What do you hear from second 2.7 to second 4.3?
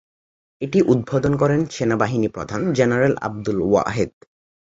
General Abdul Wahed.